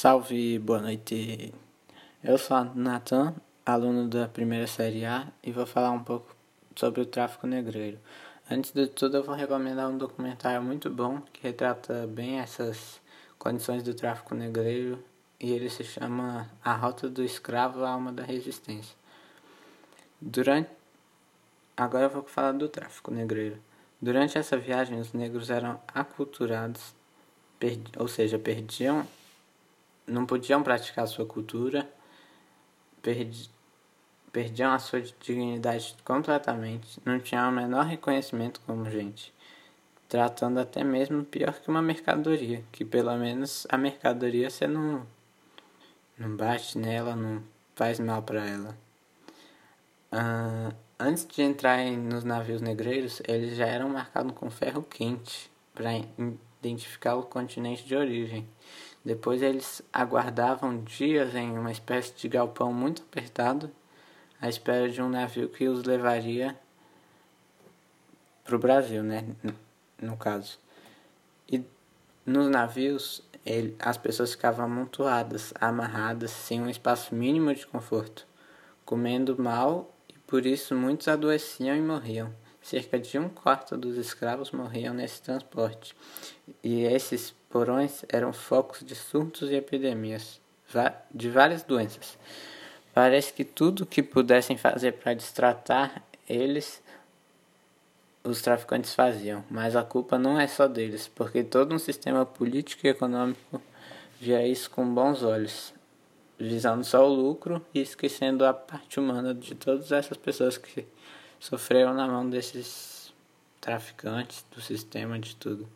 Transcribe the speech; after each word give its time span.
Salve, 0.00 0.60
boa 0.60 0.80
noite. 0.80 1.52
Eu 2.22 2.38
sou 2.38 2.64
Nathan, 2.72 3.34
aluno 3.66 4.06
da 4.06 4.28
primeira 4.28 4.68
série 4.68 5.04
A, 5.04 5.26
e 5.42 5.50
vou 5.50 5.66
falar 5.66 5.90
um 5.90 6.04
pouco 6.04 6.36
sobre 6.76 7.00
o 7.00 7.04
tráfico 7.04 7.48
negreiro. 7.48 7.98
Antes 8.48 8.70
de 8.70 8.86
tudo, 8.86 9.16
eu 9.16 9.24
vou 9.24 9.34
recomendar 9.34 9.90
um 9.90 9.98
documentário 9.98 10.62
muito 10.62 10.88
bom 10.88 11.20
que 11.32 11.42
retrata 11.42 12.06
bem 12.06 12.38
essas 12.38 13.00
condições 13.40 13.82
do 13.82 13.92
tráfico 13.92 14.36
negreiro 14.36 15.02
e 15.40 15.50
ele 15.50 15.68
se 15.68 15.82
chama 15.82 16.48
A 16.64 16.74
Rota 16.74 17.08
do 17.08 17.24
Escravo, 17.24 17.82
a 17.82 17.90
Alma 17.90 18.12
da 18.12 18.22
Resistência. 18.22 18.94
Durante 20.20 20.70
Agora 21.76 22.04
eu 22.04 22.10
vou 22.10 22.22
falar 22.22 22.52
do 22.52 22.68
tráfico 22.68 23.10
negreiro. 23.10 23.58
Durante 24.00 24.38
essa 24.38 24.56
viagem, 24.56 25.00
os 25.00 25.12
negros 25.12 25.50
eram 25.50 25.80
aculturados, 25.92 26.94
ou 27.98 28.06
seja, 28.06 28.38
perdiam 28.38 29.04
não 30.08 30.26
podiam 30.26 30.62
praticar 30.62 31.06
sua 31.06 31.26
cultura, 31.26 31.88
perdi, 33.02 33.50
perdiam 34.32 34.72
a 34.72 34.78
sua 34.78 35.00
dignidade 35.00 35.96
completamente, 36.04 37.00
não 37.04 37.20
tinham 37.20 37.48
o 37.48 37.52
menor 37.52 37.84
reconhecimento 37.84 38.60
como 38.66 38.90
gente, 38.90 39.32
tratando 40.08 40.58
até 40.58 40.82
mesmo 40.82 41.24
pior 41.24 41.52
que 41.54 41.68
uma 41.68 41.82
mercadoria, 41.82 42.64
que 42.72 42.84
pelo 42.84 43.16
menos 43.16 43.66
a 43.70 43.76
mercadoria 43.76 44.50
você 44.50 44.66
não, 44.66 45.06
não 46.18 46.36
bate 46.36 46.78
nela, 46.78 47.14
não 47.14 47.42
faz 47.74 48.00
mal 48.00 48.22
para 48.22 48.44
ela. 48.44 48.76
Uh, 50.10 50.74
antes 50.98 51.26
de 51.26 51.42
entrar 51.42 51.84
nos 51.90 52.24
navios 52.24 52.62
negreiros, 52.62 53.20
eles 53.28 53.56
já 53.56 53.66
eram 53.66 53.90
marcados 53.90 54.32
com 54.32 54.50
ferro 54.50 54.82
quente 54.82 55.50
para 55.74 55.90
identificar 56.60 57.16
o 57.16 57.22
continente 57.22 57.84
de 57.84 57.94
origem. 57.94 58.48
Depois 59.04 59.42
eles 59.42 59.82
aguardavam 59.92 60.82
dias 60.82 61.34
em 61.34 61.56
uma 61.56 61.70
espécie 61.70 62.14
de 62.14 62.28
galpão 62.28 62.72
muito 62.72 63.02
apertado, 63.02 63.70
à 64.40 64.48
espera 64.48 64.88
de 64.88 65.00
um 65.00 65.08
navio 65.08 65.48
que 65.48 65.68
os 65.68 65.84
levaria 65.84 66.58
para 68.44 68.56
o 68.56 68.58
Brasil, 68.58 69.02
né? 69.02 69.24
No 70.00 70.16
caso. 70.16 70.58
E 71.50 71.64
nos 72.24 72.48
navios, 72.48 73.22
ele, 73.44 73.74
as 73.78 73.96
pessoas 73.96 74.32
ficavam 74.32 74.64
amontoadas, 74.64 75.52
amarradas, 75.60 76.30
sem 76.30 76.60
um 76.60 76.68
espaço 76.68 77.14
mínimo 77.14 77.54
de 77.54 77.66
conforto, 77.66 78.26
comendo 78.84 79.40
mal 79.40 79.94
e 80.08 80.18
por 80.20 80.46
isso 80.46 80.74
muitos 80.74 81.08
adoeciam 81.08 81.76
e 81.76 81.80
morriam. 81.80 82.32
Cerca 82.68 82.98
de 82.98 83.18
um 83.18 83.30
quarto 83.30 83.78
dos 83.78 83.96
escravos 83.96 84.50
morriam 84.50 84.92
nesse 84.92 85.22
transporte, 85.22 85.96
e 86.62 86.82
esses 86.82 87.34
porões 87.48 88.04
eram 88.10 88.30
focos 88.30 88.84
de 88.84 88.94
surtos 88.94 89.50
e 89.50 89.54
epidemias 89.54 90.38
de 91.10 91.30
várias 91.30 91.62
doenças. 91.62 92.18
Parece 92.92 93.32
que 93.32 93.42
tudo 93.42 93.86
que 93.86 94.02
pudessem 94.02 94.58
fazer 94.58 94.92
para 94.92 95.14
destratar 95.14 96.02
eles, 96.28 96.82
os 98.22 98.42
traficantes 98.42 98.94
faziam, 98.94 99.42
mas 99.48 99.74
a 99.74 99.82
culpa 99.82 100.18
não 100.18 100.38
é 100.38 100.46
só 100.46 100.68
deles, 100.68 101.08
porque 101.08 101.42
todo 101.42 101.74
um 101.74 101.78
sistema 101.78 102.26
político 102.26 102.86
e 102.86 102.90
econômico 102.90 103.62
via 104.20 104.46
isso 104.46 104.70
com 104.70 104.86
bons 104.92 105.22
olhos, 105.22 105.72
visando 106.38 106.84
só 106.84 107.08
o 107.08 107.14
lucro 107.14 107.64
e 107.72 107.80
esquecendo 107.80 108.44
a 108.44 108.52
parte 108.52 109.00
humana 109.00 109.34
de 109.34 109.54
todas 109.54 109.90
essas 109.90 110.18
pessoas 110.18 110.58
que 110.58 110.86
sofreram 111.38 111.94
na 111.94 112.06
mão 112.06 112.28
desses 112.28 113.12
traficantes, 113.60 114.44
do 114.50 114.60
sistema, 114.60 115.18
de 115.18 115.36
tudo. 115.36 115.68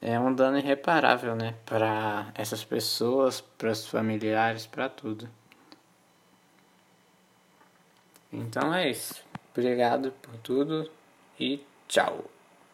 É 0.00 0.18
um 0.20 0.34
dano 0.34 0.58
irreparável, 0.58 1.34
né? 1.34 1.54
Para 1.64 2.30
essas 2.34 2.64
pessoas, 2.64 3.40
para 3.40 3.70
os 3.70 3.86
familiares, 3.86 4.66
para 4.66 4.88
tudo. 4.88 5.28
Então 8.32 8.74
é 8.74 8.90
isso. 8.90 9.24
Obrigado 9.52 10.12
por 10.22 10.36
tudo 10.38 10.90
e 11.40 11.64
tchau. 11.88 12.35